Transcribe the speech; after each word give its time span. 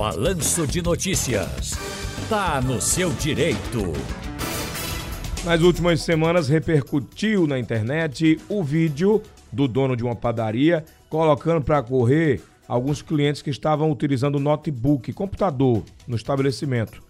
Balanço 0.00 0.66
de 0.66 0.80
Notícias. 0.80 1.72
Tá 2.26 2.58
no 2.62 2.80
seu 2.80 3.10
direito. 3.10 3.92
Nas 5.44 5.60
últimas 5.60 6.00
semanas 6.00 6.48
repercutiu 6.48 7.46
na 7.46 7.58
internet 7.58 8.40
o 8.48 8.64
vídeo 8.64 9.20
do 9.52 9.68
dono 9.68 9.94
de 9.94 10.02
uma 10.02 10.16
padaria 10.16 10.86
colocando 11.10 11.62
para 11.62 11.82
correr 11.82 12.40
alguns 12.66 13.02
clientes 13.02 13.42
que 13.42 13.50
estavam 13.50 13.90
utilizando 13.90 14.40
notebook, 14.40 15.12
computador 15.12 15.82
no 16.08 16.16
estabelecimento. 16.16 17.02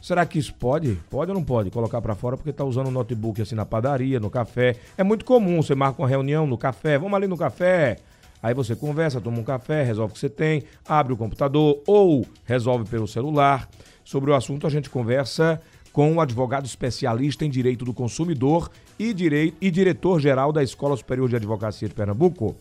Será 0.00 0.24
que 0.24 0.38
isso 0.38 0.54
pode? 0.54 0.98
Pode 1.10 1.30
ou 1.30 1.36
não 1.36 1.44
pode 1.44 1.70
colocar 1.70 2.00
para 2.00 2.14
fora 2.14 2.38
porque 2.38 2.48
está 2.48 2.64
usando 2.64 2.90
notebook 2.90 3.42
assim 3.42 3.56
na 3.56 3.66
padaria, 3.66 4.18
no 4.18 4.30
café? 4.30 4.76
É 4.96 5.04
muito 5.04 5.22
comum, 5.22 5.60
você 5.62 5.74
marca 5.74 6.00
uma 6.00 6.08
reunião 6.08 6.46
no 6.46 6.56
café, 6.56 6.96
vamos 6.96 7.12
ali 7.12 7.26
no 7.26 7.36
café. 7.36 7.98
Aí 8.42 8.54
você 8.54 8.76
conversa, 8.76 9.20
toma 9.20 9.38
um 9.38 9.44
café, 9.44 9.82
resolve 9.82 10.12
o 10.12 10.14
que 10.14 10.20
você 10.20 10.28
tem, 10.28 10.62
abre 10.88 11.12
o 11.12 11.16
computador 11.16 11.82
ou 11.86 12.24
resolve 12.44 12.88
pelo 12.88 13.06
celular. 13.06 13.68
Sobre 14.04 14.30
o 14.30 14.34
assunto 14.34 14.66
a 14.66 14.70
gente 14.70 14.88
conversa 14.88 15.60
com 15.92 16.14
o 16.14 16.20
advogado 16.20 16.64
especialista 16.64 17.44
em 17.44 17.50
direito 17.50 17.84
do 17.84 17.92
consumidor 17.92 18.70
e, 18.98 19.12
direito, 19.12 19.56
e 19.60 19.70
diretor-geral 19.70 20.52
da 20.52 20.62
Escola 20.62 20.96
Superior 20.96 21.28
de 21.28 21.36
Advocacia 21.36 21.88
de 21.88 21.94
Pernambuco, 21.94 22.56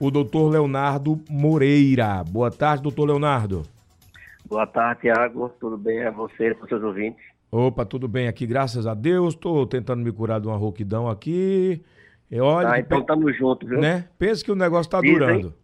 o 0.00 0.10
doutor 0.10 0.50
Leonardo 0.50 1.20
Moreira. 1.28 2.24
Boa 2.24 2.50
tarde, 2.50 2.82
doutor 2.82 3.04
Leonardo. 3.04 3.62
Boa 4.46 4.66
tarde, 4.66 5.02
Tiago. 5.02 5.50
Tudo 5.60 5.76
bem? 5.76 5.98
É 5.98 6.10
você 6.10 6.52
e 6.52 6.68
seus 6.68 6.82
ouvintes? 6.82 7.22
Opa, 7.50 7.84
tudo 7.84 8.08
bem 8.08 8.28
aqui, 8.28 8.46
graças 8.46 8.86
a 8.86 8.94
Deus. 8.94 9.34
Estou 9.34 9.66
tentando 9.66 10.02
me 10.02 10.10
curar 10.10 10.40
de 10.40 10.48
uma 10.48 10.56
rouquidão 10.56 11.08
aqui. 11.08 11.82
E 12.30 12.40
olha, 12.40 12.72
ah, 12.72 12.78
então 12.80 13.00
estamos 13.00 13.36
juntos, 13.36 13.68
viu? 13.68 13.80
Né? 13.80 14.08
Pensa 14.18 14.44
que 14.44 14.50
o 14.50 14.56
negócio 14.56 14.88
está 14.88 15.00
durando. 15.00 15.54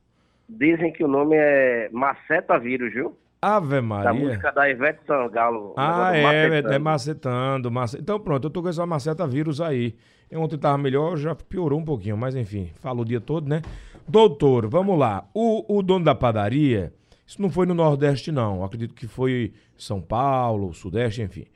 Dizem 0.48 0.92
que 0.92 1.02
o 1.04 1.08
nome 1.08 1.36
é 1.36 1.88
maceta 1.92 2.58
vírus, 2.58 2.92
viu? 2.92 3.16
Ave 3.42 3.80
Maria. 3.80 4.04
Da 4.04 4.12
música 4.12 4.50
da 4.52 4.68
Ivete 4.68 5.00
Sangalo. 5.06 5.74
Ah, 5.76 6.14
é, 6.14 6.22
macetando. 6.22 6.74
é 6.74 6.78
macetando, 6.78 7.70
macetando. 7.70 8.02
Então 8.02 8.20
pronto, 8.20 8.44
eu 8.46 8.50
tô 8.50 8.62
com 8.62 8.68
essa 8.68 8.84
maceta 8.84 9.26
vírus 9.26 9.60
aí. 9.60 9.94
Ontem 10.32 10.58
tava 10.58 10.78
melhor, 10.78 11.16
já 11.16 11.34
piorou 11.34 11.78
um 11.78 11.84
pouquinho, 11.84 12.16
mas 12.16 12.36
enfim, 12.36 12.70
fala 12.76 13.00
o 13.00 13.04
dia 13.04 13.20
todo, 13.20 13.48
né? 13.48 13.62
Doutor, 14.06 14.68
vamos 14.68 14.98
lá. 14.98 15.24
O, 15.34 15.78
o 15.78 15.82
dono 15.82 16.04
da 16.04 16.14
padaria, 16.14 16.92
isso 17.26 17.40
não 17.40 17.50
foi 17.50 17.66
no 17.66 17.74
Nordeste, 17.74 18.30
não. 18.30 18.62
acredito 18.62 18.94
que 18.94 19.08
foi 19.08 19.52
São 19.76 20.00
Paulo, 20.00 20.72
Sudeste, 20.74 21.22
enfim. 21.22 21.46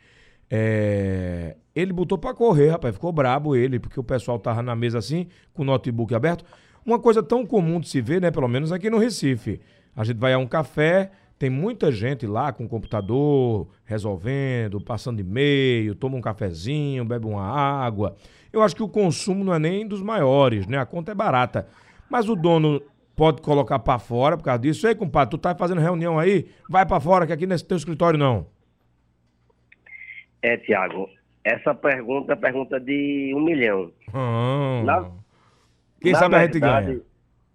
É... 0.50 1.56
Ele 1.74 1.92
botou 1.92 2.16
para 2.16 2.34
correr, 2.34 2.70
rapaz. 2.70 2.94
Ficou 2.94 3.12
brabo 3.12 3.56
ele, 3.56 3.78
porque 3.78 3.98
o 3.98 4.04
pessoal 4.04 4.38
tava 4.38 4.62
na 4.62 4.76
mesa 4.76 4.98
assim, 4.98 5.26
com 5.52 5.62
o 5.62 5.64
notebook 5.64 6.14
aberto. 6.14 6.44
Uma 6.86 6.98
coisa 6.98 7.22
tão 7.22 7.44
comum 7.44 7.80
de 7.80 7.88
se 7.88 8.00
ver, 8.00 8.20
né? 8.20 8.30
Pelo 8.30 8.46
menos 8.46 8.70
aqui 8.70 8.90
no 8.90 8.98
Recife. 8.98 9.60
A 9.96 10.04
gente 10.04 10.18
vai 10.18 10.32
a 10.32 10.38
um 10.38 10.46
café, 10.46 11.10
tem 11.38 11.50
muita 11.50 11.90
gente 11.90 12.26
lá 12.26 12.52
com 12.52 12.68
computador, 12.68 13.68
resolvendo, 13.84 14.80
passando 14.80 15.20
e-mail, 15.20 15.94
toma 15.94 16.16
um 16.16 16.20
cafezinho, 16.20 17.04
bebe 17.04 17.26
uma 17.26 17.42
água. 17.42 18.16
Eu 18.52 18.62
acho 18.62 18.76
que 18.76 18.82
o 18.82 18.88
consumo 18.88 19.42
não 19.42 19.54
é 19.54 19.58
nem 19.58 19.86
dos 19.86 20.02
maiores, 20.02 20.66
né? 20.66 20.78
A 20.78 20.86
conta 20.86 21.12
é 21.12 21.14
barata. 21.14 21.66
Mas 22.08 22.28
o 22.28 22.36
dono 22.36 22.80
pode 23.16 23.42
colocar 23.42 23.78
para 23.78 23.98
fora 23.98 24.36
por 24.36 24.44
causa 24.44 24.60
disso. 24.60 24.86
Ei, 24.86 24.94
compadre, 24.94 25.30
tu 25.30 25.38
tá 25.38 25.54
fazendo 25.54 25.80
reunião 25.80 26.18
aí? 26.18 26.46
Vai 26.68 26.86
para 26.86 27.00
fora, 27.00 27.26
que 27.26 27.32
aqui 27.32 27.46
nesse 27.46 27.64
teu 27.64 27.76
escritório 27.76 28.18
não. 28.18 28.46
É, 30.44 30.58
Tiago, 30.58 31.08
essa 31.42 31.74
pergunta 31.74 32.34
é 32.34 32.36
pergunta 32.36 32.78
de 32.78 33.32
um 33.34 33.40
milhão. 33.40 33.90
Ah, 34.12 34.82
na, 34.84 35.10
quem 35.98 36.12
na 36.12 36.18
sabe 36.18 36.36
verdade, 36.36 36.64
a 36.64 36.80
gente 36.82 36.92
ganha. 36.92 37.02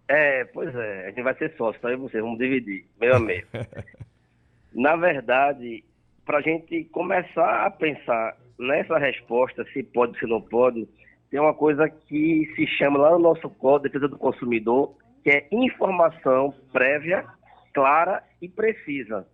É, 0.07 0.45
pois 0.45 0.73
é, 0.73 1.05
a 1.05 1.09
gente 1.09 1.21
vai 1.21 1.35
ser 1.35 1.55
sócio, 1.55 1.79
tá? 1.79 1.91
E 1.93 1.95
vocês 1.95 2.23
vamos 2.23 2.39
dividir, 2.39 2.87
meu 2.99 3.15
amigo. 3.15 3.47
na 4.73 4.95
verdade, 4.95 5.83
para 6.25 6.39
a 6.39 6.41
gente 6.41 6.83
começar 6.85 7.67
a 7.67 7.69
pensar 7.69 8.35
nessa 8.57 8.97
resposta, 8.97 9.63
se 9.71 9.83
pode, 9.83 10.17
se 10.17 10.25
não 10.25 10.41
pode, 10.41 10.89
tem 11.29 11.39
uma 11.39 11.53
coisa 11.53 11.87
que 11.87 12.51
se 12.55 12.65
chama 12.65 12.97
lá 12.97 13.11
no 13.11 13.19
nosso 13.19 13.47
Código 13.51 13.83
de 13.83 13.93
Defesa 13.93 14.07
do 14.07 14.17
Consumidor, 14.17 14.95
que 15.23 15.29
é 15.29 15.47
informação 15.51 16.55
prévia, 16.73 17.23
clara 17.71 18.23
e 18.41 18.49
precisa. 18.49 19.27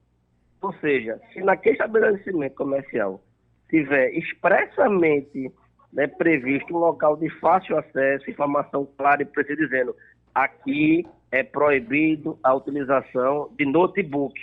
Ou 0.62 0.74
seja, 0.74 1.22
se 1.32 1.40
naquele 1.40 1.76
estabelecimento 1.76 2.56
comercial 2.56 3.22
tiver 3.70 4.10
expressamente 4.10 5.52
né, 5.92 6.08
previsto 6.08 6.76
um 6.76 6.80
local 6.80 7.16
de 7.18 7.30
fácil 7.40 7.78
acesso, 7.78 8.30
informação 8.30 8.88
clara 8.98 9.22
e 9.22 9.26
precisa 9.26 9.56
dizendo 9.56 9.96
aqui 10.34 11.06
é 11.32 11.44
proibido 11.44 12.38
a 12.44 12.54
utilização 12.54 13.50
de 13.58 13.66
notebook. 13.66 14.40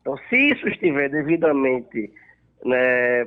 Então, 0.00 0.16
se 0.28 0.36
isso 0.36 0.68
estiver 0.68 1.08
devidamente 1.08 2.12
né, 2.64 3.24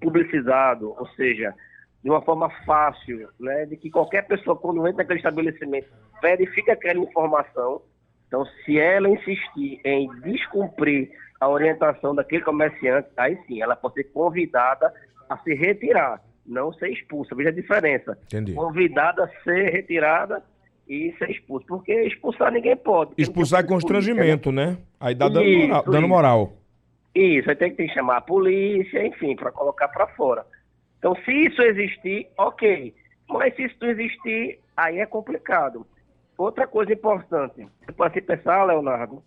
publicizado, 0.00 0.94
ou 0.98 1.06
seja, 1.08 1.54
de 2.02 2.10
uma 2.10 2.22
forma 2.22 2.50
fácil, 2.64 3.28
né, 3.38 3.66
de 3.66 3.76
que 3.76 3.90
qualquer 3.90 4.26
pessoa, 4.26 4.56
quando 4.56 4.86
entra 4.86 5.02
naquele 5.02 5.18
estabelecimento, 5.18 5.88
verifica 6.20 6.72
aquela 6.72 7.00
informação. 7.00 7.82
Então, 8.26 8.44
se 8.64 8.78
ela 8.78 9.08
insistir 9.08 9.80
em 9.84 10.08
descumprir 10.20 11.10
a 11.42 11.48
orientação 11.48 12.14
daquele 12.14 12.44
comerciante, 12.44 13.08
aí 13.16 13.36
sim, 13.48 13.60
ela 13.60 13.74
pode 13.74 13.94
ser 13.94 14.04
convidada 14.04 14.94
a 15.28 15.36
se 15.38 15.52
retirar, 15.54 16.22
não 16.46 16.72
ser 16.72 16.90
expulsa. 16.90 17.34
Veja 17.34 17.48
a 17.48 17.52
diferença. 17.52 18.16
Entendi. 18.26 18.54
Convidada 18.54 19.24
a 19.24 19.42
ser 19.42 19.72
retirada 19.72 20.40
e 20.88 21.12
ser 21.18 21.32
expulso. 21.32 21.66
Porque 21.66 21.92
expulsar 22.02 22.52
ninguém 22.52 22.76
pode. 22.76 23.14
Expulsar 23.18 23.58
é 23.58 23.66
constrangimento, 23.66 24.52
né? 24.52 24.78
Aí 25.00 25.16
dá 25.16 25.26
isso, 25.26 25.66
moral, 25.66 25.84
dando 25.84 26.08
moral. 26.08 26.52
Isso, 27.12 27.50
aí 27.50 27.56
tem 27.56 27.74
que 27.74 27.88
chamar 27.88 28.18
a 28.18 28.20
polícia, 28.20 29.04
enfim, 29.04 29.34
para 29.34 29.50
colocar 29.50 29.88
para 29.88 30.06
fora. 30.14 30.46
Então, 31.00 31.16
se 31.24 31.32
isso 31.32 31.60
existir, 31.60 32.28
ok. 32.38 32.94
Mas 33.28 33.56
se 33.56 33.64
isso 33.64 33.74
não 33.80 33.90
existir, 33.90 34.60
aí 34.76 35.00
é 35.00 35.06
complicado. 35.06 35.84
Outra 36.38 36.68
coisa 36.68 36.92
importante, 36.92 37.66
para 37.96 38.12
se 38.12 38.20
pensar, 38.20 38.64
Leonardo, 38.64 39.20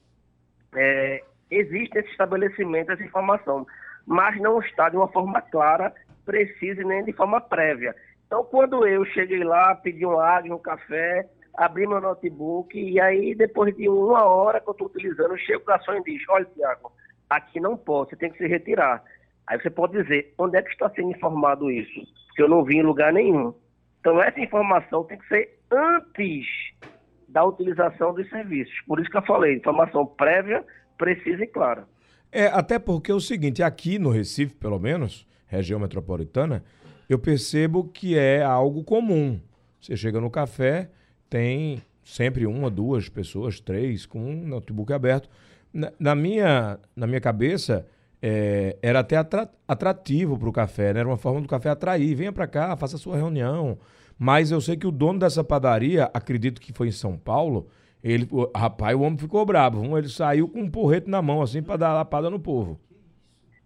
é, 0.73 1.21
existe 1.49 1.95
nesse 1.95 2.09
estabelecimento 2.09 2.91
essa 2.91 3.03
informação, 3.03 3.65
mas 4.05 4.39
não 4.41 4.59
está 4.59 4.89
de 4.89 4.97
uma 4.97 5.07
forma 5.07 5.41
clara, 5.41 5.93
precisa 6.25 6.83
nem 6.83 7.03
de 7.03 7.13
forma 7.13 7.39
prévia. 7.41 7.95
Então, 8.25 8.43
quando 8.43 8.85
eu 8.87 9.05
cheguei 9.05 9.43
lá, 9.43 9.75
pedi 9.75 10.05
um 10.05 10.19
água, 10.19 10.55
um 10.55 10.59
café, 10.59 11.29
abri 11.55 11.87
meu 11.87 12.01
notebook, 12.01 12.77
e 12.77 12.99
aí, 12.99 13.35
depois 13.35 13.75
de 13.75 13.87
uma 13.87 14.23
hora 14.23 14.59
que 14.59 14.67
eu 14.67 14.71
estou 14.71 14.87
utilizando, 14.87 15.37
chego 15.37 15.63
para 15.63 15.75
a 15.75 15.97
e 15.97 16.03
diz, 16.03 16.23
olha, 16.29 16.45
Tiago, 16.45 16.91
aqui 17.29 17.59
não 17.59 17.77
pode, 17.77 18.11
você 18.11 18.15
tem 18.15 18.31
que 18.31 18.37
se 18.37 18.47
retirar. 18.47 19.03
Aí 19.47 19.61
você 19.61 19.69
pode 19.69 20.01
dizer, 20.01 20.33
onde 20.37 20.57
é 20.57 20.61
que 20.61 20.71
está 20.71 20.89
sendo 20.89 21.11
informado 21.11 21.69
isso? 21.69 22.01
Porque 22.27 22.41
eu 22.41 22.49
não 22.49 22.63
vi 22.63 22.77
em 22.77 22.83
lugar 22.83 23.13
nenhum. 23.13 23.53
Então 23.99 24.21
essa 24.21 24.39
informação 24.39 25.03
tem 25.03 25.17
que 25.17 25.27
ser 25.27 25.59
antes 25.71 26.47
da 27.27 27.43
utilização 27.43 28.13
dos 28.13 28.27
serviços. 28.29 28.73
Por 28.87 28.99
isso 28.99 29.09
que 29.09 29.17
eu 29.17 29.21
falei, 29.21 29.55
informação 29.55 30.05
prévia, 30.05 30.63
precisa 30.97 31.43
e 31.43 31.47
clara. 31.47 31.87
É, 32.31 32.47
até 32.47 32.77
porque 32.77 33.11
é 33.11 33.15
o 33.15 33.19
seguinte, 33.19 33.63
aqui 33.63 33.97
no 33.97 34.09
Recife, 34.09 34.53
pelo 34.55 34.79
menos, 34.79 35.25
região 35.47 35.79
metropolitana, 35.79 36.63
eu 37.07 37.17
percebo 37.17 37.85
que 37.85 38.17
é 38.17 38.43
algo 38.43 38.83
comum. 38.83 39.39
Você 39.79 39.95
chega 39.95 40.19
no 40.19 40.29
café, 40.29 40.89
tem 41.29 41.81
sempre 42.03 42.45
uma, 42.45 42.69
duas 42.69 43.09
pessoas, 43.09 43.59
três, 43.59 44.05
com 44.05 44.19
um 44.19 44.47
notebook 44.47 44.91
aberto. 44.91 45.29
Na, 45.71 45.91
na 45.99 46.15
minha, 46.15 46.79
na 46.95 47.07
minha 47.07 47.21
cabeça, 47.21 47.85
é, 48.21 48.77
era 48.81 48.99
até 48.99 49.15
atrativo 49.67 50.37
para 50.37 50.49
o 50.49 50.51
café, 50.51 50.93
né? 50.93 51.01
Era 51.01 51.09
uma 51.09 51.17
forma 51.17 51.41
do 51.41 51.47
café 51.47 51.69
atrair. 51.69 52.15
Venha 52.15 52.33
para 52.33 52.47
cá, 52.47 52.75
faça 52.75 52.97
sua 52.97 53.15
reunião. 53.15 53.77
Mas 54.17 54.51
eu 54.51 54.61
sei 54.61 54.75
que 54.75 54.87
o 54.87 54.91
dono 54.91 55.19
dessa 55.19 55.43
padaria, 55.43 56.09
acredito 56.13 56.59
que 56.59 56.73
foi 56.73 56.87
em 56.87 56.91
São 56.91 57.17
Paulo, 57.17 57.67
ele, 58.05 58.27
o, 58.31 58.49
rapaz, 58.55 58.95
o 58.95 59.01
homem 59.01 59.17
ficou 59.17 59.45
bravo. 59.45 59.97
Ele 59.97 60.07
saiu 60.07 60.47
com 60.47 60.61
um 60.61 60.69
porrete 60.69 61.09
na 61.09 61.21
mão, 61.21 61.41
assim, 61.41 61.61
para 61.61 61.77
dar 61.77 61.93
lapada 61.93 62.29
no 62.29 62.39
povo. 62.39 62.79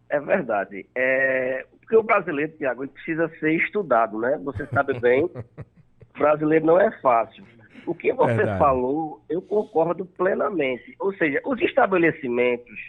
É 0.09 0.19
verdade. 0.19 0.87
É, 0.95 1.65
porque 1.79 1.95
o 1.95 2.03
brasileiro, 2.03 2.53
Tiago, 2.57 2.87
precisa 2.87 3.29
ser 3.39 3.51
estudado, 3.53 4.17
né? 4.17 4.39
Você 4.43 4.65
sabe 4.67 4.99
bem, 4.99 5.25
o 5.25 5.33
brasileiro 6.17 6.65
não 6.65 6.79
é 6.79 6.89
fácil. 7.01 7.43
O 7.85 7.93
que 7.93 8.13
você 8.13 8.33
verdade. 8.33 8.59
falou, 8.59 9.21
eu 9.29 9.41
concordo 9.41 10.05
plenamente. 10.05 10.95
Ou 10.99 11.13
seja, 11.13 11.41
os 11.45 11.61
estabelecimentos 11.61 12.79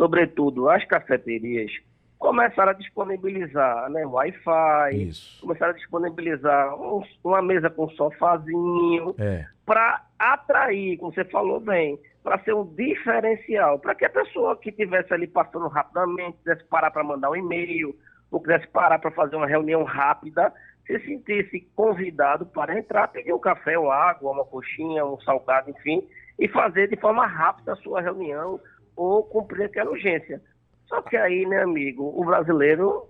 sobretudo 0.00 0.70
as 0.70 0.82
cafeterias, 0.86 1.70
começaram 2.18 2.70
a 2.70 2.74
disponibilizar 2.74 3.90
né, 3.90 4.06
Wi-Fi, 4.06 5.10
começaram 5.42 5.72
a 5.72 5.76
disponibilizar 5.76 6.74
um, 6.74 7.02
uma 7.22 7.42
mesa 7.42 7.68
com 7.68 7.86
sofazinho, 7.90 9.14
é. 9.18 9.44
para 9.66 10.06
atrair, 10.20 10.98
como 10.98 11.12
você 11.12 11.24
falou 11.24 11.58
bem, 11.58 11.98
para 12.22 12.38
ser 12.40 12.54
um 12.54 12.64
diferencial, 12.74 13.78
para 13.78 13.94
que 13.94 14.04
a 14.04 14.10
pessoa 14.10 14.56
que 14.56 14.68
estivesse 14.68 15.12
ali 15.12 15.26
passando 15.26 15.66
rapidamente, 15.68 16.36
quisesse 16.38 16.64
parar 16.64 16.90
para 16.90 17.02
mandar 17.02 17.30
um 17.30 17.36
e-mail, 17.36 17.96
ou 18.30 18.40
quisesse 18.40 18.68
parar 18.68 18.98
para 18.98 19.10
fazer 19.10 19.36
uma 19.36 19.46
reunião 19.46 19.82
rápida, 19.82 20.52
se 20.86 20.98
sentisse 21.00 21.60
convidado 21.74 22.44
para 22.44 22.78
entrar, 22.78 23.08
pedir 23.08 23.32
um 23.32 23.38
café, 23.38 23.78
uma 23.78 23.94
água, 23.94 24.32
uma 24.32 24.44
coxinha, 24.44 25.04
um 25.04 25.18
salgado, 25.20 25.70
enfim, 25.70 26.06
e 26.38 26.46
fazer 26.48 26.88
de 26.88 26.96
forma 26.96 27.26
rápida 27.26 27.72
a 27.72 27.76
sua 27.76 28.00
reunião 28.02 28.60
ou 28.94 29.22
cumprir 29.24 29.64
aquela 29.64 29.90
urgência. 29.90 30.42
Só 30.86 31.00
que 31.00 31.16
aí, 31.16 31.46
né, 31.46 31.62
amigo, 31.62 32.12
o 32.14 32.24
brasileiro 32.24 33.08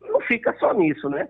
não 0.00 0.20
fica 0.20 0.54
só 0.54 0.72
nisso, 0.72 1.10
né? 1.10 1.28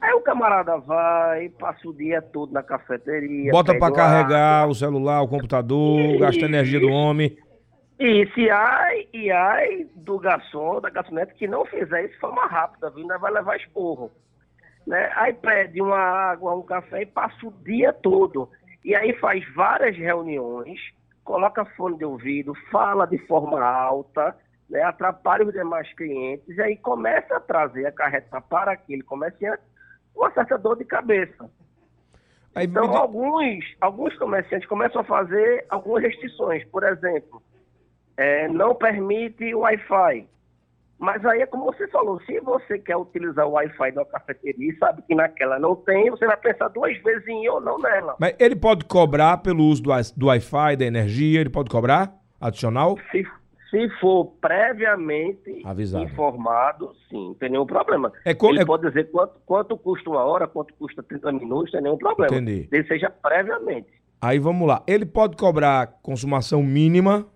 Aí 0.00 0.12
o 0.14 0.20
camarada 0.20 0.78
vai, 0.78 1.48
passa 1.48 1.88
o 1.88 1.92
dia 1.92 2.22
todo 2.22 2.52
na 2.52 2.62
cafeteria. 2.62 3.50
Bota 3.50 3.76
para 3.76 3.92
carregar 3.92 4.68
o 4.68 4.74
celular, 4.74 5.22
o 5.22 5.28
computador, 5.28 6.00
E- 6.00 6.18
gasta 6.18 6.44
energia 6.44 6.78
do 6.78 6.88
homem. 6.88 7.36
E 7.98 8.26
se 8.32 8.48
ai, 8.48 9.08
e 9.12 9.28
ai 9.30 9.86
do 9.96 10.18
garçom, 10.20 10.80
da 10.80 10.88
garçonete 10.88 11.34
que 11.34 11.48
não 11.48 11.64
fizer 11.66 12.04
isso 12.04 12.14
de 12.14 12.20
forma 12.20 12.46
rápida, 12.46 12.90
viu? 12.90 13.00
Ainda 13.02 13.18
vai 13.18 13.32
levar 13.32 13.56
esporro. 13.56 14.12
Né? 14.86 15.10
Aí 15.16 15.32
pede 15.32 15.82
uma 15.82 15.98
água, 15.98 16.54
um 16.54 16.62
café 16.62 17.02
e 17.02 17.06
passa 17.06 17.44
o 17.44 17.52
dia 17.64 17.92
todo. 17.92 18.48
E 18.84 18.94
aí 18.94 19.12
faz 19.14 19.44
várias 19.52 19.96
reuniões, 19.96 20.78
coloca 21.24 21.64
fone 21.76 21.98
de 21.98 22.04
ouvido, 22.04 22.54
fala 22.70 23.04
de 23.04 23.18
forma 23.26 23.60
alta, 23.60 24.34
né? 24.70 24.80
atrapalha 24.82 25.44
os 25.44 25.52
demais 25.52 25.92
clientes, 25.94 26.56
e 26.56 26.62
aí 26.62 26.76
começa 26.76 27.36
a 27.36 27.40
trazer, 27.40 27.84
acarretar 27.86 28.40
para 28.42 28.70
aquele 28.72 29.02
comerciante 29.02 29.60
uma 30.18 30.30
certa 30.32 30.58
dor 30.58 30.76
de 30.76 30.84
cabeça. 30.84 31.48
Aí 32.54 32.66
Então, 32.66 32.88
me 32.88 32.96
alguns, 32.96 33.64
alguns 33.80 34.16
comerciantes 34.18 34.68
começam 34.68 35.00
a 35.00 35.04
fazer 35.04 35.64
algumas 35.68 36.02
restrições. 36.02 36.64
Por 36.66 36.82
exemplo, 36.82 37.40
é, 38.16 38.48
não 38.48 38.74
permite 38.74 39.54
Wi-Fi. 39.54 40.28
Mas 40.98 41.24
aí 41.24 41.42
é 41.42 41.46
como 41.46 41.66
você 41.66 41.86
falou, 41.88 42.20
se 42.22 42.40
você 42.40 42.76
quer 42.76 42.96
utilizar 42.96 43.46
o 43.46 43.52
Wi-Fi 43.52 43.92
da 43.92 44.04
cafeteria 44.04 44.72
e 44.72 44.76
sabe 44.78 45.00
que 45.02 45.14
naquela 45.14 45.56
não 45.56 45.76
tem, 45.76 46.10
você 46.10 46.26
vai 46.26 46.36
pensar 46.36 46.66
duas 46.68 47.00
vezes 47.02 47.26
em 47.28 47.44
ir 47.44 47.48
ou 47.50 47.60
não 47.60 47.78
nela. 47.78 48.16
Mas 48.18 48.34
ele 48.40 48.56
pode 48.56 48.84
cobrar 48.84 49.38
pelo 49.38 49.62
uso 49.62 49.80
do, 49.80 49.90
do 50.16 50.26
Wi-Fi, 50.26 50.76
da 50.76 50.84
energia, 50.84 51.40
ele 51.40 51.50
pode 51.50 51.70
cobrar 51.70 52.12
adicional? 52.40 52.98
Se, 53.12 53.24
se 53.70 53.88
for 54.00 54.26
previamente 54.40 55.62
Avisado. 55.64 56.04
informado, 56.04 56.92
sim, 57.08 57.28
não 57.28 57.34
tem 57.34 57.50
nenhum 57.50 57.66
problema. 57.66 58.12
É 58.24 58.34
co- 58.34 58.48
Ele 58.50 58.60
é- 58.60 58.64
pode 58.64 58.86
dizer 58.88 59.10
quanto, 59.10 59.34
quanto 59.44 59.76
custa 59.76 60.08
uma 60.10 60.24
hora, 60.24 60.46
quanto 60.46 60.72
custa 60.74 61.02
30 61.02 61.30
minutos, 61.32 61.66
não 61.72 61.80
tem 61.80 61.82
nenhum 61.82 61.98
problema. 61.98 62.34
Entendi. 62.34 62.68
Desde 62.70 62.88
seja 62.88 63.10
previamente. 63.10 63.88
Aí 64.20 64.38
vamos 64.38 64.66
lá. 64.66 64.82
Ele 64.86 65.06
pode 65.06 65.36
cobrar 65.36 65.86
consumação 66.02 66.62
mínima 66.62 67.26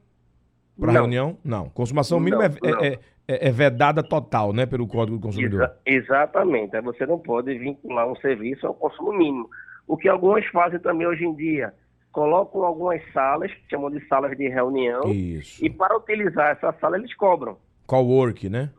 para 0.78 0.92
reunião? 0.92 1.36
Não. 1.44 1.68
Consumação 1.68 2.18
Não, 2.18 2.24
mínima 2.24 2.44
é, 2.46 2.48
não. 2.70 2.80
é- 2.84 2.98
é- 3.28 3.48
é 3.48 3.50
vedada 3.52 4.02
total, 4.02 4.52
né? 4.52 4.66
Pelo 4.66 4.86
Código 4.86 5.16
do 5.16 5.22
Consumidor. 5.22 5.62
Exa- 5.62 5.76
exatamente. 5.86 6.74
Aí 6.76 6.82
você 6.82 7.06
não 7.06 7.18
pode 7.18 7.56
vincular 7.56 8.08
um 8.08 8.16
serviço 8.16 8.66
ao 8.66 8.74
consumo 8.74 9.12
mínimo. 9.12 9.48
O 9.86 9.96
que 9.96 10.08
algumas 10.08 10.44
fazem 10.46 10.78
também 10.80 11.06
hoje 11.06 11.24
em 11.24 11.34
dia, 11.34 11.72
colocam 12.12 12.62
algumas 12.62 13.00
salas, 13.12 13.50
que 13.52 13.68
chamam 13.70 13.90
de 13.90 14.06
salas 14.06 14.36
de 14.36 14.48
reunião, 14.48 15.02
Isso. 15.10 15.64
e 15.64 15.70
para 15.70 15.96
utilizar 15.96 16.50
essa 16.50 16.72
sala 16.80 16.96
eles 16.98 17.14
cobram. 17.14 17.56
Cowork, 17.86 18.48
né? 18.48 18.70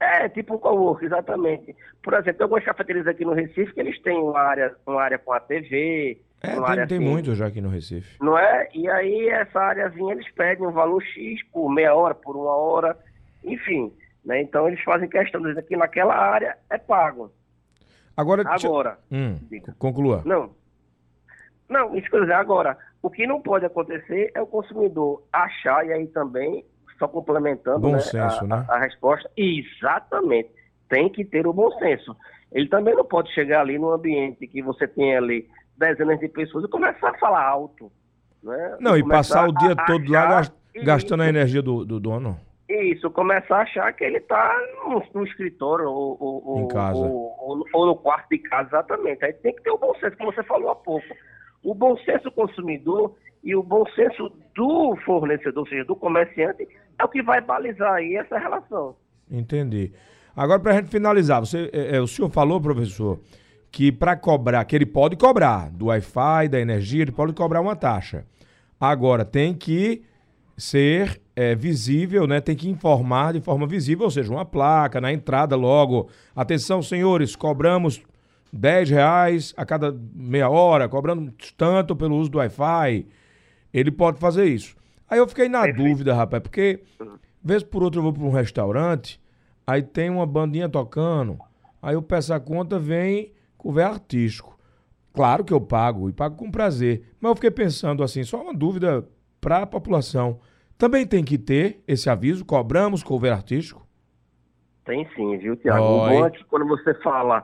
É, 0.00 0.28
tipo 0.28 0.54
um 0.54 0.58
cowork, 0.58 1.04
exatamente. 1.04 1.74
Por 2.02 2.12
exemplo, 2.14 2.34
tem 2.34 2.44
algumas 2.44 2.64
cafeterias 2.64 3.06
aqui 3.06 3.24
no 3.24 3.32
Recife 3.32 3.72
que 3.72 3.80
eles 3.80 4.00
têm 4.02 4.18
uma 4.18 4.38
área, 4.40 4.74
uma 4.86 5.00
área 5.00 5.18
com 5.18 5.32
a 5.32 5.40
TV, 5.40 6.20
É, 6.42 6.50
tem, 6.50 6.64
área 6.64 6.86
tem 6.86 6.98
assim, 6.98 7.06
muito 7.08 7.34
já 7.34 7.46
aqui 7.46 7.60
no 7.60 7.68
Recife. 7.70 8.16
Não 8.20 8.36
é? 8.38 8.68
E 8.74 8.88
aí 8.90 9.28
essa 9.28 9.58
áreazinha 9.58 10.12
eles 10.12 10.30
pedem 10.32 10.66
um 10.66 10.70
valor 10.72 11.02
X 11.02 11.42
por 11.50 11.70
meia 11.70 11.94
hora, 11.94 12.14
por 12.14 12.36
uma 12.36 12.54
hora, 12.54 12.96
enfim. 13.42 13.90
Né? 14.24 14.42
Então 14.42 14.66
eles 14.68 14.82
fazem 14.82 15.08
questão 15.08 15.40
dizer 15.40 15.62
que 15.64 15.76
naquela 15.76 16.14
área 16.14 16.56
é 16.68 16.76
pago. 16.76 17.30
Agora, 18.16 18.42
Agora, 18.46 18.98
Hum, 19.10 19.38
conclua. 19.78 20.22
Não. 20.24 20.50
Não, 21.68 21.96
isso 21.96 22.08
quer 22.10 22.20
dizer, 22.20 22.32
agora, 22.34 22.76
o 23.02 23.10
que 23.10 23.26
não 23.26 23.40
pode 23.40 23.64
acontecer 23.64 24.30
é 24.34 24.40
o 24.40 24.46
consumidor 24.46 25.22
achar, 25.32 25.86
e 25.86 25.92
aí 25.92 26.06
também, 26.08 26.64
só 26.98 27.06
complementando 27.08 27.80
Bom 27.80 27.92
né, 27.92 27.98
senso, 28.00 28.44
a, 28.44 28.46
né? 28.46 28.64
a- 28.68 28.74
a 28.76 28.78
resposta, 28.78 29.30
exatamente, 29.36 30.50
tem 30.88 31.08
que 31.08 31.24
ter 31.24 31.46
o 31.46 31.52
bom 31.52 31.70
senso. 31.78 32.16
Ele 32.52 32.68
também 32.68 32.94
não 32.94 33.04
pode 33.04 33.32
chegar 33.34 33.60
ali 33.60 33.78
num 33.78 33.90
ambiente 33.90 34.46
que 34.46 34.62
você 34.62 34.86
tem 34.86 35.16
ali 35.16 35.48
dezenas 35.76 36.18
de 36.20 36.28
pessoas 36.28 36.64
e 36.64 36.68
começar 36.68 37.10
a 37.10 37.18
falar 37.18 37.44
alto. 37.46 37.90
Né? 38.42 38.76
Não, 38.80 38.96
e 38.96 39.02
começar 39.02 39.40
passar 39.40 39.48
o 39.48 39.52
dia 39.52 39.72
a 39.72 39.84
todo 39.86 40.10
lá 40.10 40.42
gastando 40.84 41.22
a 41.22 41.26
Isso. 41.26 41.36
energia 41.36 41.62
do, 41.62 41.84
do 41.84 41.98
dono. 41.98 42.38
Isso, 42.68 43.10
começar 43.10 43.58
a 43.58 43.62
achar 43.62 43.92
que 43.92 44.04
ele 44.04 44.18
está 44.18 44.52
no, 44.88 45.02
no 45.14 45.26
escritório 45.26 45.86
ou, 45.88 46.16
ou- 46.20 46.68
ou- 47.40 47.64
ou 47.72 47.86
no 47.86 47.96
quarto 47.96 48.28
de 48.30 48.38
casa, 48.38 48.68
exatamente. 48.68 49.24
Aí 49.24 49.32
tem 49.34 49.54
que 49.54 49.62
ter 49.62 49.70
o 49.70 49.78
bom 49.78 49.94
senso, 49.96 50.16
como 50.16 50.32
você 50.32 50.42
falou 50.44 50.70
há 50.70 50.76
pouco. 50.76 51.06
O 51.66 51.74
bom 51.74 51.96
senso 51.98 52.22
do 52.22 52.30
consumidor 52.30 53.16
e 53.42 53.56
o 53.56 53.60
bom 53.60 53.84
senso 53.96 54.30
do 54.54 54.96
fornecedor, 55.04 55.64
ou 55.64 55.68
seja, 55.68 55.84
do 55.84 55.96
comerciante, 55.96 56.68
é 56.96 57.04
o 57.04 57.08
que 57.08 57.20
vai 57.20 57.40
balizar 57.40 57.94
aí 57.94 58.14
essa 58.14 58.38
relação. 58.38 58.94
Entendi. 59.28 59.92
Agora, 60.36 60.60
para 60.60 60.70
a 60.70 60.74
gente 60.76 60.88
finalizar, 60.88 61.40
você, 61.40 61.68
é, 61.72 61.96
é, 61.96 62.00
o 62.00 62.06
senhor 62.06 62.30
falou, 62.30 62.60
professor, 62.60 63.18
que 63.68 63.90
para 63.90 64.14
cobrar, 64.14 64.64
que 64.64 64.76
ele 64.76 64.86
pode 64.86 65.16
cobrar 65.16 65.68
do 65.72 65.86
Wi-Fi, 65.86 66.46
da 66.48 66.60
energia, 66.60 67.02
ele 67.02 67.10
pode 67.10 67.32
cobrar 67.32 67.60
uma 67.60 67.74
taxa. 67.74 68.24
Agora, 68.78 69.24
tem 69.24 69.52
que 69.52 70.04
ser 70.56 71.20
é, 71.34 71.56
visível, 71.56 72.28
né? 72.28 72.40
Tem 72.40 72.54
que 72.54 72.70
informar 72.70 73.32
de 73.32 73.40
forma 73.40 73.66
visível, 73.66 74.04
ou 74.04 74.10
seja, 74.12 74.32
uma 74.32 74.44
placa 74.44 75.00
na 75.00 75.12
entrada 75.12 75.56
logo. 75.56 76.08
Atenção, 76.32 76.80
senhores, 76.80 77.34
cobramos 77.34 78.00
10 78.52 78.90
reais 78.90 79.54
a 79.56 79.64
cada 79.64 79.94
meia 80.14 80.48
hora, 80.48 80.88
cobrando 80.88 81.32
tanto 81.56 81.94
pelo 81.94 82.16
uso 82.16 82.30
do 82.30 82.38
Wi-Fi. 82.38 83.06
Ele 83.72 83.90
pode 83.90 84.18
fazer 84.18 84.46
isso. 84.46 84.76
Aí 85.08 85.18
eu 85.18 85.28
fiquei 85.28 85.48
na 85.48 85.66
dúvida, 85.66 86.14
rapaz, 86.14 86.42
porque 86.42 86.82
vez 87.42 87.62
por 87.62 87.82
outra 87.82 87.98
eu 87.98 88.02
vou 88.02 88.12
para 88.12 88.24
um 88.24 88.30
restaurante, 88.30 89.20
aí 89.66 89.82
tem 89.82 90.10
uma 90.10 90.26
bandinha 90.26 90.68
tocando, 90.68 91.38
aí 91.80 91.94
eu 91.94 92.02
peço 92.02 92.34
a 92.34 92.40
conta, 92.40 92.78
vem 92.78 93.32
cover 93.56 93.86
artístico. 93.86 94.58
Claro 95.12 95.44
que 95.44 95.52
eu 95.52 95.60
pago 95.60 96.08
e 96.08 96.12
pago 96.12 96.36
com 96.36 96.50
prazer, 96.50 97.04
mas 97.20 97.30
eu 97.30 97.36
fiquei 97.36 97.50
pensando 97.50 98.02
assim, 98.02 98.24
só 98.24 98.42
uma 98.42 98.52
dúvida 98.52 99.06
para 99.40 99.62
a 99.62 99.66
população. 99.66 100.40
Também 100.76 101.06
tem 101.06 101.24
que 101.24 101.38
ter 101.38 101.82
esse 101.86 102.10
aviso, 102.10 102.44
cobramos 102.44 103.02
cover 103.02 103.32
artístico? 103.32 103.86
Tem 104.84 105.08
sim, 105.14 105.38
viu, 105.38 105.56
Tiago? 105.56 105.84
O 105.84 106.08
bom 106.08 106.26
é 106.26 106.30
que 106.30 106.44
quando 106.44 106.66
você 106.66 106.92
fala 106.94 107.42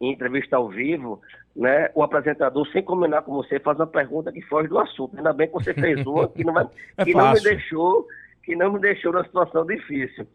em 0.00 0.12
entrevista 0.12 0.56
ao 0.56 0.68
vivo, 0.68 1.20
né, 1.54 1.90
o 1.94 2.02
apresentador, 2.02 2.66
sem 2.72 2.82
combinar 2.82 3.22
com 3.22 3.32
você, 3.32 3.60
faz 3.60 3.78
uma 3.78 3.86
pergunta 3.86 4.32
que 4.32 4.42
foge 4.42 4.68
do 4.68 4.78
assunto. 4.78 5.16
Ainda 5.16 5.32
bem 5.32 5.46
que 5.46 5.54
você 5.54 5.72
fez 5.72 6.04
uma 6.06 6.28
que 6.28 6.44
não, 6.44 6.52
vai, 6.52 6.66
É 6.98 7.04
que 7.04 7.14
não 7.14 7.32
me 7.32 7.40
deixou, 7.40 8.06
que 8.42 8.56
não 8.56 8.72
me 8.72 8.80
deixou 8.80 9.12
numa 9.12 9.24
situação 9.24 9.64
difícil. 9.64 10.26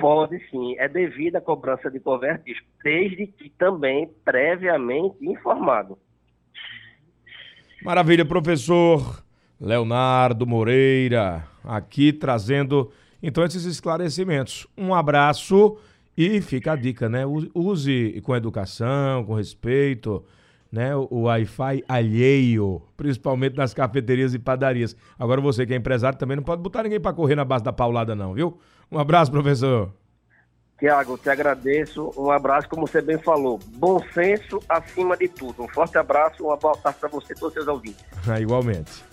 Pode 0.00 0.38
sim, 0.48 0.76
é 0.78 0.88
devido 0.88 1.36
à 1.36 1.40
cobrança 1.40 1.90
de 1.90 1.98
covertismo, 1.98 2.64
desde 2.82 3.26
que 3.26 3.50
também 3.50 4.08
previamente 4.24 5.16
informado. 5.20 5.98
Maravilha, 7.82 8.24
professor 8.24 9.22
Leonardo 9.60 10.46
Moreira, 10.46 11.44
aqui 11.64 12.12
trazendo 12.12 12.92
então 13.22 13.44
esses 13.44 13.64
esclarecimentos. 13.64 14.66
Um 14.76 14.94
abraço 14.94 15.78
e 16.18 16.40
fica 16.40 16.72
a 16.72 16.76
dica, 16.76 17.08
né? 17.08 17.22
Use 17.54 18.20
com 18.24 18.34
educação, 18.34 19.24
com 19.24 19.34
respeito, 19.34 20.24
né? 20.70 20.92
O 20.96 21.22
Wi-Fi 21.22 21.84
alheio, 21.88 22.82
principalmente 22.96 23.56
nas 23.56 23.72
cafeterias 23.72 24.34
e 24.34 24.38
padarias. 24.40 24.96
Agora 25.16 25.40
você 25.40 25.64
que 25.64 25.72
é 25.72 25.76
empresário 25.76 26.18
também 26.18 26.36
não 26.36 26.42
pode 26.42 26.60
botar 26.60 26.82
ninguém 26.82 26.98
para 26.98 27.12
correr 27.12 27.36
na 27.36 27.44
base 27.44 27.62
da 27.62 27.72
paulada 27.72 28.16
não, 28.16 28.34
viu? 28.34 28.58
Um 28.90 28.98
abraço, 28.98 29.30
professor. 29.30 29.92
Tiago, 30.76 31.16
te 31.18 31.30
agradeço. 31.30 32.12
Um 32.16 32.32
abraço, 32.32 32.68
como 32.68 32.84
você 32.84 33.00
bem 33.00 33.18
falou. 33.18 33.60
Bom 33.76 34.00
senso 34.12 34.60
acima 34.68 35.16
de 35.16 35.28
tudo. 35.28 35.62
Um 35.62 35.68
forte 35.68 35.98
abraço, 35.98 36.44
um 36.44 36.50
abraço 36.50 36.80
para 36.98 37.08
você 37.08 37.32
e 37.32 37.36
todos 37.36 37.48
os 37.48 37.54
seus 37.54 37.68
ouvintes. 37.68 38.04
Igualmente. 38.40 39.07